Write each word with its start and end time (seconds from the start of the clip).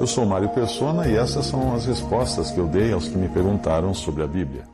Eu 0.00 0.06
sou 0.06 0.24
Mário 0.24 0.48
Persona 0.48 1.06
e 1.06 1.14
essas 1.14 1.44
são 1.44 1.74
as 1.74 1.84
respostas 1.84 2.50
que 2.50 2.58
eu 2.58 2.66
dei 2.66 2.90
aos 2.90 3.06
que 3.06 3.18
me 3.18 3.28
perguntaram 3.28 3.92
sobre 3.92 4.22
a 4.22 4.26
Bíblia. 4.26 4.66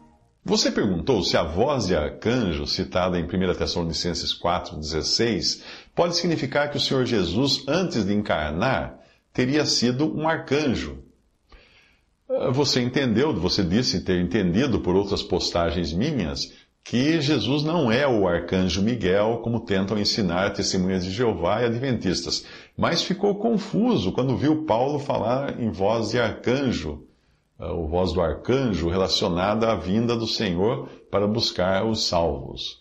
Você 0.45 0.71
perguntou 0.71 1.21
se 1.25 1.37
a 1.37 1.43
voz 1.43 1.89
de 1.89 1.97
arcanjo, 1.97 2.65
citada 2.65 3.19
em 3.19 3.25
1 3.25 3.55
Tessalonicenses 3.59 4.33
4,16, 4.41 5.65
pode 5.97 6.16
significar 6.16 6.71
que 6.71 6.77
o 6.77 6.80
Senhor 6.80 7.05
Jesus, 7.05 7.65
antes 7.66 8.07
de 8.07 8.15
encarnar, 8.15 9.01
teria 9.33 9.66
sido 9.66 10.16
um 10.16 10.29
arcanjo. 10.29 11.02
Você 12.52 12.80
entendeu, 12.80 13.35
você 13.35 13.65
disse 13.65 14.05
ter 14.05 14.21
entendido 14.21 14.79
por 14.79 14.95
outras 14.95 15.24
postagens 15.24 15.93
minhas, 15.93 16.52
que 16.89 17.21
Jesus 17.21 17.65
não 17.65 17.91
é 17.91 18.07
o 18.07 18.29
arcanjo 18.29 18.81
Miguel, 18.81 19.41
como 19.43 19.65
tentam 19.65 19.99
ensinar 19.99 20.53
testemunhas 20.53 21.05
de 21.05 21.11
Jeová 21.11 21.63
e 21.63 21.65
adventistas, 21.65 22.47
mas 22.79 23.03
ficou 23.03 23.35
confuso 23.35 24.13
quando 24.13 24.37
viu 24.37 24.65
Paulo 24.65 25.01
falar 25.01 25.60
em 25.60 25.69
voz 25.69 26.10
de 26.10 26.21
arcanjo, 26.21 27.02
o 27.59 27.88
voz 27.88 28.13
do 28.13 28.21
arcanjo 28.21 28.88
relacionada 28.88 29.73
à 29.73 29.75
vinda 29.75 30.15
do 30.15 30.29
Senhor 30.29 30.88
para 31.10 31.27
buscar 31.27 31.85
os 31.85 32.07
salvos. 32.07 32.80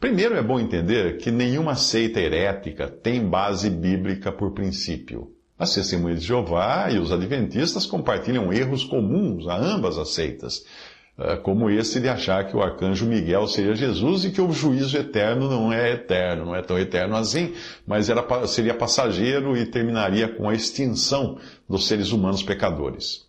Primeiro 0.00 0.34
é 0.34 0.42
bom 0.42 0.58
entender 0.58 1.18
que 1.18 1.30
nenhuma 1.30 1.74
seita 1.74 2.20
herética 2.20 2.88
tem 2.88 3.28
base 3.28 3.68
bíblica 3.68 4.32
por 4.32 4.52
princípio. 4.52 5.34
As 5.58 5.74
testemunhas 5.74 6.22
de 6.22 6.28
Jeová 6.28 6.88
e 6.90 6.98
os 6.98 7.12
adventistas 7.12 7.84
compartilham 7.84 8.50
erros 8.50 8.84
comuns 8.84 9.46
a 9.48 9.56
ambas 9.56 9.98
as 9.98 10.14
seitas. 10.14 10.64
É, 11.20 11.36
como 11.36 11.68
esse 11.68 11.98
de 11.98 12.08
achar 12.08 12.46
que 12.46 12.56
o 12.56 12.62
arcanjo 12.62 13.04
Miguel 13.04 13.48
seria 13.48 13.74
Jesus 13.74 14.24
e 14.24 14.30
que 14.30 14.40
o 14.40 14.52
juízo 14.52 14.96
eterno 14.96 15.50
não 15.50 15.72
é 15.72 15.90
eterno, 15.90 16.44
não 16.44 16.54
é 16.54 16.62
tão 16.62 16.78
eterno 16.78 17.16
assim, 17.16 17.54
mas 17.84 18.08
era, 18.08 18.24
seria 18.46 18.72
passageiro 18.72 19.56
e 19.56 19.66
terminaria 19.66 20.28
com 20.28 20.48
a 20.48 20.54
extinção 20.54 21.36
dos 21.68 21.88
seres 21.88 22.12
humanos 22.12 22.44
pecadores. 22.44 23.26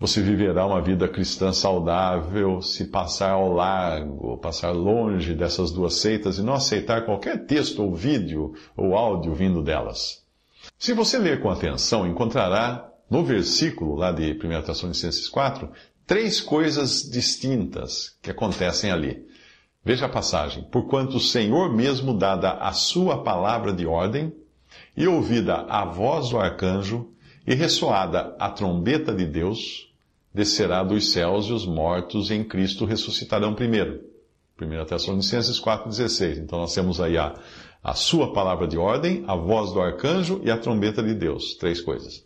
Você 0.00 0.22
viverá 0.22 0.66
uma 0.66 0.80
vida 0.80 1.06
cristã 1.06 1.52
saudável 1.52 2.62
se 2.62 2.86
passar 2.86 3.32
ao 3.32 3.52
largo, 3.52 4.38
passar 4.38 4.70
longe 4.70 5.34
dessas 5.34 5.70
duas 5.70 5.96
seitas 5.96 6.38
e 6.38 6.42
não 6.42 6.54
aceitar 6.54 7.04
qualquer 7.04 7.44
texto 7.44 7.82
ou 7.82 7.94
vídeo 7.94 8.54
ou 8.74 8.96
áudio 8.96 9.34
vindo 9.34 9.62
delas. 9.62 10.24
Se 10.78 10.94
você 10.94 11.18
ler 11.18 11.42
com 11.42 11.50
atenção, 11.50 12.06
encontrará 12.06 12.90
no 13.10 13.22
versículo 13.22 13.94
lá 13.94 14.10
de 14.10 14.32
1 14.32 14.62
Tessalonicenses 14.62 15.28
4 15.28 15.70
três 16.06 16.40
coisas 16.40 17.08
distintas 17.10 18.16
que 18.22 18.30
acontecem 18.30 18.90
ali. 18.90 19.26
Veja 19.84 20.06
a 20.06 20.08
passagem. 20.08 20.64
Porquanto 20.64 21.16
o 21.16 21.20
Senhor 21.20 21.72
mesmo, 21.74 22.16
dada 22.16 22.52
a 22.52 22.72
sua 22.72 23.22
palavra 23.22 23.72
de 23.72 23.86
ordem, 23.86 24.32
e 24.96 25.06
ouvida 25.06 25.66
a 25.68 25.84
voz 25.84 26.30
do 26.30 26.38
arcanjo, 26.38 27.10
e 27.46 27.54
ressoada 27.54 28.34
a 28.38 28.48
trombeta 28.48 29.14
de 29.14 29.26
Deus, 29.26 29.92
descerá 30.32 30.82
dos 30.82 31.12
céus 31.12 31.46
e 31.46 31.52
os 31.52 31.66
mortos 31.66 32.30
em 32.30 32.42
Cristo 32.42 32.84
ressuscitarão 32.84 33.54
primeiro. 33.54 34.00
1 34.60 34.84
Tessalonicenses 34.86 35.60
4,16. 35.60 36.38
Então 36.38 36.60
nós 36.60 36.74
temos 36.74 37.00
aí 37.00 37.18
a, 37.18 37.34
a 37.82 37.94
sua 37.94 38.32
palavra 38.32 38.66
de 38.66 38.78
ordem, 38.78 39.24
a 39.26 39.36
voz 39.36 39.72
do 39.72 39.80
arcanjo 39.80 40.40
e 40.42 40.50
a 40.50 40.56
trombeta 40.56 41.02
de 41.02 41.14
Deus. 41.14 41.54
Três 41.56 41.80
coisas. 41.80 42.24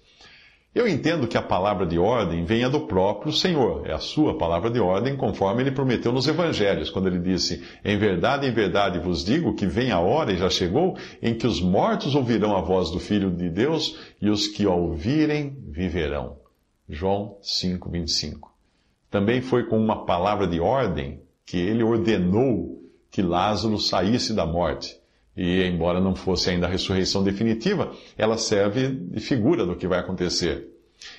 Eu 0.78 0.86
entendo 0.86 1.26
que 1.26 1.36
a 1.36 1.42
palavra 1.42 1.84
de 1.84 1.98
ordem 1.98 2.44
venha 2.44 2.70
do 2.70 2.86
próprio 2.86 3.32
Senhor, 3.32 3.84
é 3.84 3.92
a 3.92 3.98
sua 3.98 4.38
palavra 4.38 4.70
de 4.70 4.78
ordem, 4.78 5.16
conforme 5.16 5.60
ele 5.60 5.72
prometeu 5.72 6.12
nos 6.12 6.28
evangelhos, 6.28 6.88
quando 6.88 7.08
ele 7.08 7.18
disse: 7.18 7.64
Em 7.84 7.98
verdade, 7.98 8.46
em 8.46 8.52
verdade 8.52 9.00
vos 9.00 9.24
digo 9.24 9.56
que 9.56 9.66
vem 9.66 9.90
a 9.90 9.98
hora, 9.98 10.32
e 10.32 10.38
já 10.38 10.48
chegou, 10.48 10.96
em 11.20 11.34
que 11.34 11.48
os 11.48 11.60
mortos 11.60 12.14
ouvirão 12.14 12.56
a 12.56 12.60
voz 12.60 12.92
do 12.92 13.00
Filho 13.00 13.28
de 13.28 13.50
Deus, 13.50 13.98
e 14.22 14.30
os 14.30 14.46
que 14.46 14.66
a 14.66 14.70
ouvirem 14.70 15.56
viverão. 15.66 16.36
João 16.88 17.38
5, 17.42 17.90
25. 17.90 18.54
Também 19.10 19.40
foi 19.40 19.64
com 19.64 19.76
uma 19.76 20.06
palavra 20.06 20.46
de 20.46 20.60
ordem 20.60 21.20
que 21.44 21.56
ele 21.56 21.82
ordenou 21.82 22.80
que 23.10 23.20
Lázaro 23.20 23.80
saísse 23.80 24.32
da 24.32 24.46
morte. 24.46 24.96
E, 25.38 25.62
embora 25.62 26.00
não 26.00 26.16
fosse 26.16 26.50
ainda 26.50 26.66
a 26.66 26.68
ressurreição 26.68 27.22
definitiva, 27.22 27.92
ela 28.16 28.36
serve 28.36 28.88
de 28.88 29.20
figura 29.20 29.64
do 29.64 29.76
que 29.76 29.86
vai 29.86 30.00
acontecer. 30.00 30.66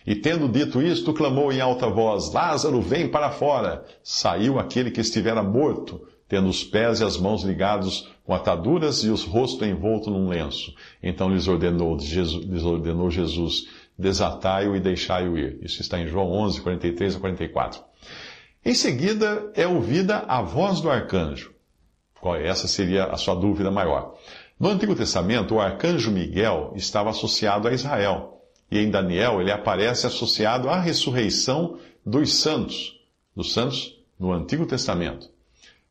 E 0.06 0.14
tendo 0.14 0.50
dito 0.50 0.82
isto, 0.82 1.14
clamou 1.14 1.54
em 1.54 1.62
alta 1.62 1.90
voz: 1.90 2.34
Lázaro, 2.34 2.82
vem 2.82 3.08
para 3.08 3.32
fora! 3.32 3.86
Saiu 4.04 4.60
aquele 4.60 4.92
que 4.92 5.00
estivera 5.00 5.42
morto, 5.42 6.06
tendo 6.28 6.50
os 6.50 6.66
pés 6.66 7.00
e 7.00 7.04
as 7.06 7.18
mãos 7.18 7.44
ligados 7.44 8.12
com 8.26 8.34
ataduras 8.34 9.06
e 9.06 9.10
os 9.10 9.24
rosto 9.24 9.64
envolto 9.64 10.12
num 10.12 10.28
lenço. 10.28 10.76
Então 11.02 11.30
lhes 11.30 11.48
ordenou 11.48 11.98
Jesus, 11.98 12.46
lhes 12.46 12.64
ordenou 12.64 13.10
Jesus 13.10 13.68
desatai-o 14.00 14.76
e 14.76 14.80
deixai-o 14.80 15.38
ir. 15.38 15.60
Isso 15.62 15.82
está 15.82 16.00
em 16.00 16.08
João 16.08 16.32
11, 16.32 16.62
43 16.62 17.16
a 17.16 17.20
44. 17.20 17.82
Em 18.64 18.74
seguida 18.74 19.52
é 19.54 19.68
ouvida 19.68 20.20
a 20.28 20.42
voz 20.42 20.80
do 20.80 20.90
arcanjo. 20.90 21.54
Essa 22.44 22.68
seria 22.68 23.06
a 23.06 23.18
sua 23.18 23.36
dúvida 23.36 23.72
maior. 23.72 24.16
No 24.60 24.70
Antigo 24.70 24.94
Testamento, 24.94 25.56
o 25.56 25.62
arcanjo 25.62 26.12
Miguel 26.12 26.74
estava 26.76 27.10
associado 27.10 27.68
a 27.68 27.74
Israel. 27.74 28.42
E 28.70 28.78
em 28.78 28.92
Daniel, 28.92 29.42
ele 29.42 29.52
aparece 29.52 30.06
associado 30.06 30.70
à 30.70 30.80
ressurreição 30.80 31.78
dos 32.06 32.34
santos. 32.34 33.00
Dos 33.36 33.54
santos 33.54 33.98
no 34.20 34.34
Antigo 34.34 34.66
Testamento. 34.66 35.30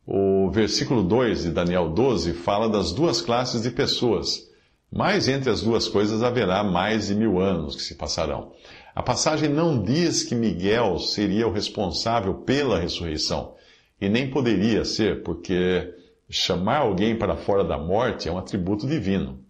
O 0.06 0.50
versículo 0.50 1.02
2 1.02 1.44
de 1.44 1.50
Daniel 1.50 1.90
12 1.90 2.34
fala 2.34 2.68
das 2.68 2.92
duas 2.92 3.20
classes 3.20 3.62
de 3.62 3.70
pessoas. 3.70 4.48
Mas 4.90 5.28
entre 5.28 5.50
as 5.50 5.62
duas 5.62 5.88
coisas 5.88 6.22
haverá 6.22 6.62
mais 6.62 7.08
de 7.08 7.14
mil 7.14 7.38
anos 7.38 7.76
que 7.76 7.82
se 7.82 7.94
passarão. 7.94 8.52
A 8.94 9.02
passagem 9.02 9.48
não 9.48 9.82
diz 9.82 10.22
que 10.22 10.34
Miguel 10.34 10.98
seria 10.98 11.46
o 11.46 11.52
responsável 11.52 12.34
pela 12.34 12.78
ressurreição. 12.78 13.54
E 14.00 14.08
nem 14.08 14.30
poderia 14.30 14.84
ser, 14.84 15.22
porque 15.22 15.94
Chamar 16.30 16.78
alguém 16.78 17.16
para 17.16 17.36
fora 17.36 17.64
da 17.64 17.78
morte 17.78 18.28
é 18.28 18.32
um 18.32 18.38
atributo 18.38 18.86
divino. 18.86 19.44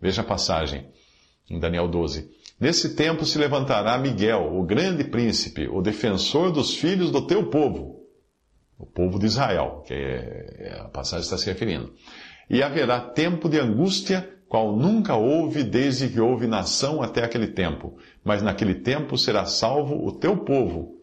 Veja 0.00 0.22
a 0.22 0.24
passagem 0.24 0.86
em 1.50 1.58
Daniel 1.58 1.88
12. 1.88 2.30
Nesse 2.60 2.94
tempo 2.94 3.24
se 3.24 3.38
levantará 3.38 3.96
Miguel, 3.98 4.52
o 4.52 4.64
grande 4.64 5.04
príncipe, 5.04 5.68
o 5.68 5.80
defensor 5.80 6.50
dos 6.50 6.74
filhos 6.74 7.10
do 7.10 7.26
teu 7.26 7.48
povo, 7.48 8.04
o 8.76 8.84
povo 8.84 9.18
de 9.18 9.26
Israel, 9.26 9.82
que 9.86 9.94
é, 9.94 10.56
é, 10.58 10.80
a 10.80 10.88
passagem 10.88 11.24
está 11.24 11.38
se 11.38 11.46
referindo. 11.46 11.92
E 12.50 12.62
haverá 12.62 13.00
tempo 13.00 13.48
de 13.48 13.58
angústia, 13.58 14.28
qual 14.48 14.76
nunca 14.76 15.14
houve 15.14 15.62
desde 15.62 16.08
que 16.08 16.20
houve 16.20 16.46
nação 16.46 17.02
até 17.02 17.22
aquele 17.22 17.48
tempo. 17.48 17.96
Mas 18.24 18.42
naquele 18.42 18.74
tempo 18.74 19.16
será 19.16 19.44
salvo 19.44 20.06
o 20.06 20.12
teu 20.12 20.38
povo, 20.38 20.96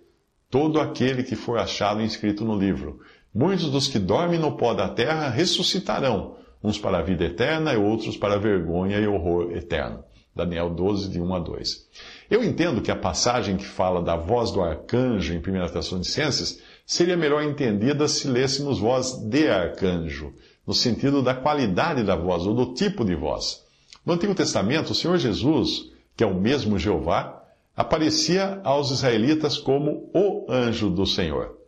todo 0.50 0.80
aquele 0.80 1.24
que 1.24 1.36
for 1.36 1.58
achado 1.58 2.02
inscrito 2.02 2.44
no 2.44 2.58
livro. 2.58 3.00
Muitos 3.38 3.70
dos 3.70 3.90
que 3.90 4.00
dormem 4.00 4.40
no 4.40 4.56
pó 4.56 4.74
da 4.74 4.88
terra 4.88 5.28
ressuscitarão, 5.28 6.38
uns 6.64 6.80
para 6.80 7.00
a 7.00 7.02
vida 7.02 7.26
eterna 7.26 7.74
e 7.74 7.78
outros 7.78 8.16
para 8.16 8.36
a 8.36 8.38
vergonha 8.38 8.98
e 8.98 9.06
horror 9.06 9.52
eterno. 9.52 10.06
Daniel 10.34 10.70
12, 10.70 11.10
de 11.10 11.20
1 11.20 11.36
a 11.36 11.40
2. 11.40 11.86
Eu 12.32 12.42
entendo 12.42 12.82
que 12.82 12.90
a 12.90 12.96
passagem 12.96 13.58
que 13.58 13.66
fala 13.66 14.02
da 14.02 14.16
voz 14.16 14.52
do 14.52 14.62
arcanjo 14.62 15.34
em 15.34 15.40
1 15.40 15.42
Tessalonicenses 15.74 16.62
seria 16.86 17.18
melhor 17.18 17.44
entendida 17.44 18.08
se 18.08 18.26
lêssemos 18.26 18.80
voz 18.80 19.12
de 19.30 19.50
arcanjo, 19.50 20.34
no 20.66 20.74
sentido 20.74 21.22
da 21.22 21.36
qualidade 21.36 22.06
da 22.06 22.16
voz 22.16 22.46
ou 22.46 22.54
do 22.54 22.74
tipo 22.74 23.04
de 23.04 23.16
voz. 23.16 23.66
No 24.06 24.14
Antigo 24.14 24.34
Testamento, 24.34 24.92
o 24.92 24.96
Senhor 24.96 25.18
Jesus, 25.18 25.92
que 26.16 26.24
é 26.24 26.28
o 26.28 26.40
mesmo 26.40 26.80
Jeová, 26.80 27.44
aparecia 27.76 28.62
aos 28.64 28.92
israelitas 28.92 29.58
como 29.58 30.10
o 30.14 30.50
anjo 30.50 30.90
do 30.90 31.06
Senhor 31.06 31.65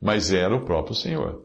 mas 0.00 0.32
era 0.32 0.54
o 0.54 0.64
próprio 0.64 0.94
Senhor. 0.94 1.42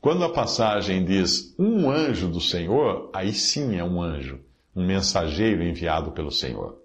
Quando 0.00 0.24
a 0.24 0.32
passagem 0.32 1.04
diz 1.04 1.54
um 1.58 1.90
anjo 1.90 2.28
do 2.28 2.40
Senhor, 2.40 3.10
aí 3.12 3.32
sim 3.32 3.76
é 3.76 3.84
um 3.84 4.02
anjo, 4.02 4.40
um 4.74 4.84
mensageiro 4.84 5.62
enviado 5.62 6.12
pelo 6.12 6.30
Senhor. 6.30 6.78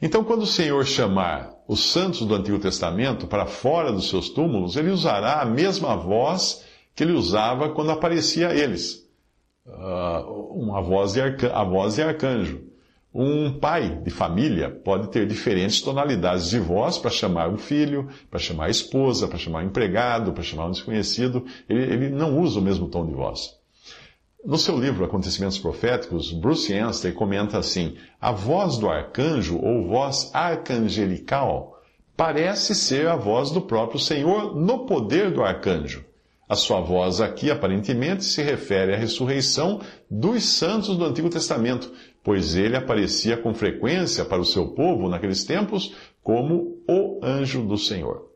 Então, 0.00 0.24
quando 0.24 0.42
o 0.42 0.46
Senhor 0.46 0.84
chamar 0.84 1.54
os 1.68 1.92
santos 1.92 2.26
do 2.26 2.34
Antigo 2.34 2.58
Testamento 2.58 3.26
para 3.26 3.46
fora 3.46 3.92
dos 3.92 4.08
seus 4.08 4.30
túmulos, 4.30 4.76
ele 4.76 4.90
usará 4.90 5.40
a 5.40 5.44
mesma 5.44 5.94
voz 5.94 6.64
que 6.94 7.04
ele 7.04 7.12
usava 7.12 7.70
quando 7.70 7.92
aparecia 7.92 8.48
a 8.48 8.54
eles. 8.54 9.08
Uh, 9.64 10.54
uma 10.54 10.82
voz 10.82 11.12
de, 11.12 11.20
arca, 11.20 11.52
a 11.52 11.62
voz 11.62 11.94
de 11.94 12.02
arcanjo. 12.02 12.71
Um 13.14 13.52
pai 13.58 14.00
de 14.02 14.10
família 14.10 14.70
pode 14.70 15.08
ter 15.10 15.26
diferentes 15.26 15.82
tonalidades 15.82 16.48
de 16.48 16.58
voz 16.58 16.96
para 16.96 17.10
chamar 17.10 17.50
um 17.50 17.58
filho, 17.58 18.08
para 18.30 18.38
chamar 18.38 18.66
a 18.66 18.70
esposa, 18.70 19.28
para 19.28 19.36
chamar 19.36 19.62
um 19.62 19.66
empregado, 19.66 20.32
para 20.32 20.42
chamar 20.42 20.68
um 20.68 20.70
desconhecido. 20.70 21.44
Ele, 21.68 21.82
ele 21.82 22.08
não 22.08 22.38
usa 22.38 22.58
o 22.58 22.62
mesmo 22.62 22.88
tom 22.88 23.06
de 23.06 23.12
voz. 23.12 23.60
No 24.44 24.56
seu 24.56 24.78
livro 24.78 25.04
Acontecimentos 25.04 25.58
Proféticos, 25.58 26.32
Bruce 26.32 26.72
Anstey 26.74 27.12
comenta 27.12 27.58
assim: 27.58 27.96
a 28.20 28.32
voz 28.32 28.78
do 28.78 28.88
arcanjo 28.88 29.58
ou 29.58 29.86
voz 29.86 30.30
arcangelical 30.34 31.78
parece 32.16 32.74
ser 32.74 33.08
a 33.08 33.14
voz 33.14 33.50
do 33.50 33.60
próprio 33.60 34.00
Senhor 34.00 34.56
no 34.56 34.86
poder 34.86 35.30
do 35.30 35.44
arcanjo. 35.44 36.04
A 36.48 36.56
sua 36.56 36.80
voz 36.80 37.20
aqui 37.20 37.50
aparentemente 37.50 38.24
se 38.24 38.42
refere 38.42 38.92
à 38.92 38.96
ressurreição 38.96 39.80
dos 40.10 40.44
santos 40.44 40.96
do 40.96 41.04
Antigo 41.04 41.30
Testamento, 41.30 41.90
pois 42.22 42.54
ele 42.54 42.76
aparecia 42.76 43.36
com 43.36 43.54
frequência 43.54 44.24
para 44.24 44.40
o 44.40 44.44
seu 44.44 44.68
povo 44.68 45.08
naqueles 45.08 45.44
tempos 45.44 45.94
como 46.22 46.82
o 46.88 47.20
anjo 47.22 47.64
do 47.64 47.76
Senhor. 47.76 48.30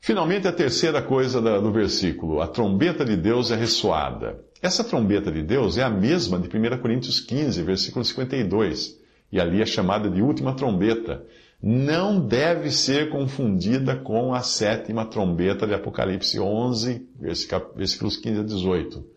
Finalmente, 0.00 0.46
a 0.46 0.52
terceira 0.52 1.00
coisa 1.00 1.40
do 1.40 1.72
versículo: 1.72 2.40
a 2.40 2.48
trombeta 2.48 3.04
de 3.04 3.16
Deus 3.16 3.50
é 3.50 3.56
ressoada. 3.56 4.44
Essa 4.60 4.82
trombeta 4.82 5.30
de 5.30 5.42
Deus 5.42 5.78
é 5.78 5.82
a 5.82 5.90
mesma 5.90 6.38
de 6.38 6.48
1 6.48 6.78
Coríntios 6.78 7.20
15, 7.20 7.62
versículo 7.62 8.04
52, 8.04 8.98
e 9.30 9.40
ali 9.40 9.60
é 9.60 9.66
chamada 9.66 10.10
de 10.10 10.22
última 10.22 10.54
trombeta. 10.54 11.24
Não 11.62 12.20
deve 12.20 12.70
ser 12.70 13.08
confundida 13.10 13.96
com 13.96 14.34
a 14.34 14.40
sétima 14.40 15.06
trombeta 15.06 15.66
de 15.66 15.74
Apocalipse 15.74 16.38
11, 16.38 17.08
versículos 17.18 18.16
15 18.16 18.40
a 18.40 18.42
18 18.42 19.15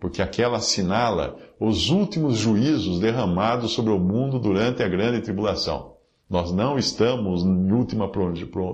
porque 0.00 0.22
aquela 0.22 0.58
assinala 0.58 1.36
os 1.58 1.90
últimos 1.90 2.38
juízos 2.38 3.00
derramados 3.00 3.72
sobre 3.72 3.92
o 3.92 3.98
mundo 3.98 4.38
durante 4.38 4.82
a 4.82 4.88
grande 4.88 5.20
tribulação. 5.20 5.96
Nós 6.28 6.52
não 6.52 6.78
estamos 6.78 7.42
em 7.42 7.72
última 7.72 8.10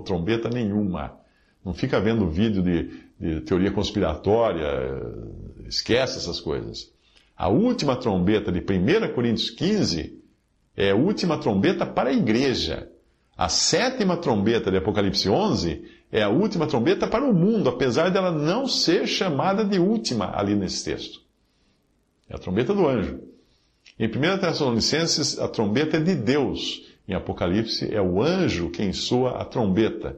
trombeta 0.03 0.49
nenhuma. 0.49 1.17
Não 1.63 1.73
fica 1.73 1.99
vendo 1.99 2.29
vídeo 2.29 2.61
de, 2.61 2.91
de 3.19 3.41
teoria 3.41 3.71
conspiratória, 3.71 4.67
esquece 5.65 6.17
essas 6.17 6.39
coisas. 6.39 6.91
A 7.35 7.49
última 7.49 7.95
trombeta 7.95 8.51
de 8.51 8.59
1 8.59 9.13
Coríntios 9.13 9.49
15 9.49 10.21
é 10.75 10.91
a 10.91 10.95
última 10.95 11.37
trombeta 11.37 11.85
para 11.85 12.09
a 12.09 12.13
igreja. 12.13 12.89
A 13.37 13.49
sétima 13.49 14.15
trombeta 14.17 14.69
de 14.69 14.77
Apocalipse 14.77 15.29
11 15.29 15.83
é 16.15 16.23
a 16.23 16.29
última 16.29 16.65
trombeta 16.65 17.05
para 17.05 17.25
o 17.25 17.33
mundo, 17.33 17.67
apesar 17.67 18.09
dela 18.09 18.31
não 18.31 18.67
ser 18.67 19.05
chamada 19.05 19.65
de 19.65 19.77
última 19.77 20.33
ali 20.33 20.55
nesse 20.55 20.85
texto. 20.85 21.19
É 22.29 22.35
a 22.35 22.39
trombeta 22.39 22.73
do 22.73 22.87
anjo. 22.87 23.19
Em 23.99 24.07
1 24.07 24.39
Tessalonicenses, 24.39 25.37
a 25.37 25.49
trombeta 25.49 25.97
é 25.97 25.99
de 25.99 26.15
Deus. 26.15 26.83
Em 27.05 27.13
Apocalipse, 27.13 27.93
é 27.93 28.01
o 28.01 28.23
anjo 28.23 28.69
quem 28.69 28.93
soa 28.93 29.41
a 29.41 29.43
trombeta. 29.43 30.17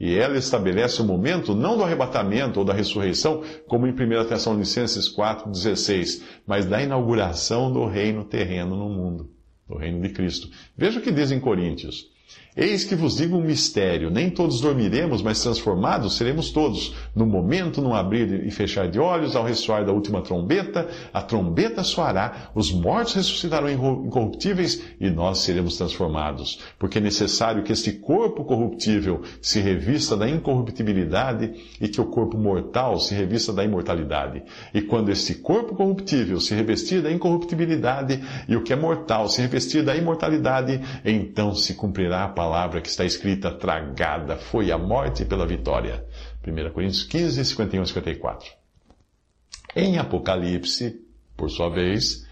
E 0.00 0.18
ela 0.18 0.36
estabelece 0.36 1.00
o 1.00 1.04
momento 1.04 1.54
não 1.54 1.76
do 1.76 1.84
arrebatamento 1.84 2.58
ou 2.58 2.64
da 2.64 2.74
ressurreição, 2.74 3.44
como 3.68 3.86
em 3.86 3.92
1 3.92 4.26
Tessalonicenses 4.26 5.08
4,16, 5.08 6.22
mas 6.44 6.66
da 6.66 6.82
inauguração 6.82 7.72
do 7.72 7.86
reino 7.86 8.24
terreno 8.24 8.74
no 8.74 8.88
mundo, 8.88 9.30
do 9.68 9.76
reino 9.76 10.02
de 10.02 10.08
Cristo. 10.08 10.50
Veja 10.76 10.98
o 10.98 11.02
que 11.02 11.12
diz 11.12 11.30
em 11.30 11.38
Coríntios. 11.38 12.15
Eis 12.56 12.84
que 12.84 12.94
vos 12.94 13.18
digo 13.18 13.36
um 13.36 13.42
mistério: 13.42 14.10
nem 14.10 14.30
todos 14.30 14.62
dormiremos, 14.62 15.20
mas 15.20 15.42
transformados 15.42 16.16
seremos 16.16 16.50
todos. 16.50 16.94
No 17.14 17.26
momento, 17.26 17.82
num 17.82 17.94
abrir 17.94 18.46
e 18.46 18.50
fechar 18.50 18.88
de 18.88 18.98
olhos, 18.98 19.36
ao 19.36 19.44
ressoar 19.44 19.84
da 19.84 19.92
última 19.92 20.22
trombeta, 20.22 20.88
a 21.12 21.20
trombeta 21.20 21.84
soará, 21.84 22.50
os 22.54 22.72
mortos 22.72 23.12
ressuscitarão 23.12 23.68
incorruptíveis 23.68 24.82
e 24.98 25.10
nós 25.10 25.40
seremos 25.40 25.76
transformados. 25.76 26.58
Porque 26.78 26.96
é 26.96 27.00
necessário 27.00 27.62
que 27.62 27.72
este 27.72 27.92
corpo 27.92 28.42
corruptível 28.42 29.20
se 29.42 29.60
revista 29.60 30.16
da 30.16 30.26
incorruptibilidade 30.26 31.52
e 31.78 31.88
que 31.88 32.00
o 32.00 32.06
corpo 32.06 32.38
mortal 32.38 32.98
se 32.98 33.14
revista 33.14 33.52
da 33.52 33.64
imortalidade. 33.64 34.42
E 34.72 34.80
quando 34.80 35.10
este 35.10 35.34
corpo 35.34 35.76
corruptível 35.76 36.40
se 36.40 36.54
revestir 36.54 37.02
da 37.02 37.12
incorruptibilidade 37.12 38.18
e 38.48 38.56
o 38.56 38.62
que 38.62 38.72
é 38.72 38.76
mortal 38.76 39.28
se 39.28 39.42
revestir 39.42 39.82
da 39.82 39.94
imortalidade, 39.94 40.80
então 41.04 41.54
se 41.54 41.74
cumprirá 41.74 42.15
a 42.24 42.28
palavra 42.28 42.80
que 42.80 42.88
está 42.88 43.04
escrita, 43.04 43.50
tragada 43.50 44.36
foi 44.36 44.70
a 44.70 44.78
morte 44.78 45.24
pela 45.24 45.46
vitória. 45.46 46.04
1 46.46 46.72
Coríntios 46.72 47.04
15, 47.04 47.44
51 47.44 47.82
e 47.82 47.86
54. 47.86 48.50
Em 49.74 49.98
Apocalipse, 49.98 51.00
por 51.36 51.50
sua 51.50 51.68
vez, 51.68 52.26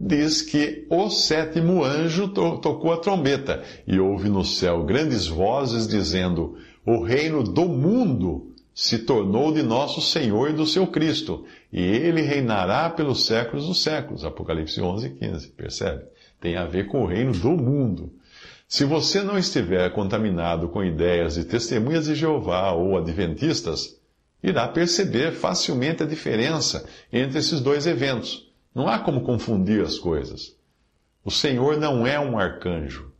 diz 0.00 0.42
que 0.42 0.86
o 0.88 1.10
sétimo 1.10 1.84
anjo 1.84 2.28
to 2.28 2.58
tocou 2.58 2.92
a 2.92 2.98
trombeta 2.98 3.64
e 3.86 3.98
houve 3.98 4.28
no 4.28 4.44
céu 4.44 4.84
grandes 4.84 5.26
vozes 5.26 5.88
dizendo: 5.88 6.56
O 6.86 7.02
reino 7.02 7.42
do 7.42 7.64
mundo 7.64 8.54
se 8.72 9.00
tornou 9.00 9.52
de 9.52 9.60
nosso 9.60 10.00
Senhor 10.00 10.50
e 10.50 10.52
do 10.52 10.64
seu 10.64 10.86
Cristo, 10.86 11.44
e 11.72 11.80
ele 11.80 12.22
reinará 12.22 12.88
pelos 12.88 13.26
séculos 13.26 13.66
dos 13.66 13.82
séculos. 13.82 14.24
Apocalipse 14.24 14.80
11, 14.80 15.10
15, 15.10 15.48
percebe? 15.48 16.04
Tem 16.40 16.56
a 16.56 16.64
ver 16.64 16.86
com 16.86 17.02
o 17.02 17.06
reino 17.06 17.32
do 17.32 17.50
mundo. 17.50 18.12
Se 18.68 18.84
você 18.84 19.22
não 19.22 19.38
estiver 19.38 19.90
contaminado 19.94 20.68
com 20.68 20.84
ideias 20.84 21.36
de 21.36 21.44
testemunhas 21.44 22.04
de 22.04 22.14
Jeová 22.14 22.70
ou 22.72 22.98
adventistas, 22.98 23.98
irá 24.42 24.68
perceber 24.68 25.32
facilmente 25.32 26.02
a 26.02 26.06
diferença 26.06 26.86
entre 27.10 27.38
esses 27.38 27.62
dois 27.62 27.86
eventos. 27.86 28.46
Não 28.74 28.86
há 28.86 28.98
como 28.98 29.22
confundir 29.22 29.82
as 29.82 29.98
coisas. 29.98 30.54
O 31.24 31.30
Senhor 31.30 31.78
não 31.78 32.06
é 32.06 32.20
um 32.20 32.38
arcanjo, 32.38 33.10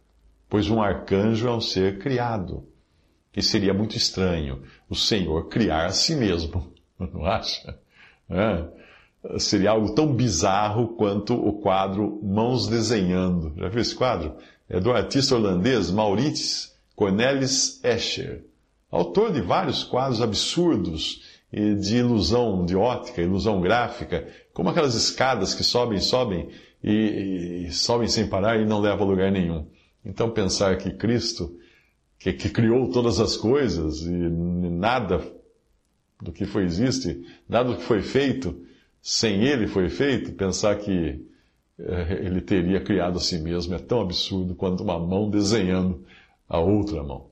pois 0.50 0.68
um 0.68 0.82
arcanjo 0.82 1.48
é 1.48 1.52
um 1.52 1.62
ser 1.62 1.98
criado. 1.98 2.68
E 3.34 3.42
seria 3.42 3.72
muito 3.72 3.96
estranho 3.96 4.62
o 4.88 4.94
Senhor 4.94 5.48
criar 5.48 5.86
a 5.86 5.92
si 5.92 6.14
mesmo, 6.14 6.70
não 7.00 7.24
acha? 7.24 7.74
É. 8.28 8.78
Seria 9.38 9.70
algo 9.70 9.94
tão 9.94 10.12
bizarro 10.14 10.88
quanto 10.88 11.34
o 11.34 11.54
quadro 11.54 12.20
Mãos 12.22 12.68
Desenhando. 12.68 13.54
Já 13.56 13.68
viu 13.68 13.80
esse 13.80 13.94
quadro? 13.94 14.36
É 14.68 14.78
do 14.78 14.92
artista 14.92 15.34
holandês 15.34 15.90
Maurits 15.90 16.76
Cornelis 16.94 17.80
Escher, 17.82 18.44
autor 18.90 19.32
de 19.32 19.40
vários 19.40 19.82
quadros 19.84 20.20
absurdos 20.20 21.22
de 21.50 21.96
ilusão 21.96 22.66
de 22.66 22.76
ótica, 22.76 23.22
ilusão 23.22 23.60
gráfica, 23.60 24.28
como 24.52 24.68
aquelas 24.68 24.94
escadas 24.94 25.54
que 25.54 25.64
sobem, 25.64 25.98
sobem 25.98 26.50
e, 26.84 27.66
e 27.66 27.72
sobem 27.72 28.08
sem 28.08 28.26
parar 28.26 28.60
e 28.60 28.66
não 28.66 28.80
levam 28.80 29.06
a 29.06 29.10
lugar 29.10 29.32
nenhum. 29.32 29.66
Então 30.04 30.30
pensar 30.30 30.76
que 30.76 30.90
Cristo, 30.90 31.56
que, 32.18 32.32
que 32.32 32.50
criou 32.50 32.90
todas 32.90 33.20
as 33.20 33.36
coisas 33.36 34.02
e 34.02 34.10
nada 34.10 35.22
do 36.20 36.32
que 36.32 36.44
foi 36.44 36.64
existe, 36.64 37.24
nada 37.48 37.70
do 37.70 37.76
que 37.76 37.84
foi 37.84 38.02
feito, 38.02 38.60
sem 39.00 39.44
Ele 39.44 39.66
foi 39.66 39.88
feito, 39.88 40.32
pensar 40.32 40.76
que 40.76 41.24
ele 41.78 42.40
teria 42.40 42.80
criado 42.80 43.18
a 43.18 43.20
si 43.20 43.38
mesmo 43.38 43.74
é 43.74 43.78
tão 43.78 44.00
absurdo 44.00 44.54
quanto 44.54 44.82
uma 44.82 44.98
mão 44.98 45.30
desenhando 45.30 46.04
a 46.48 46.58
outra 46.58 47.02
mão. 47.02 47.26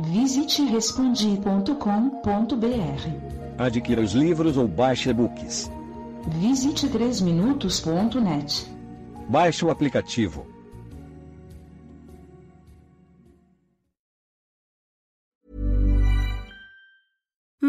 Visite 0.00 0.62
respondi.com.br. 0.64 1.64
Adquira 3.56 4.02
os 4.02 4.12
livros 4.12 4.56
ou 4.56 4.66
baixe 4.66 5.08
e-books. 5.10 5.70
Visite 6.40 6.88
3minutos.net. 6.88 8.66
Baixe 9.28 9.64
o 9.64 9.70
aplicativo 9.70 10.53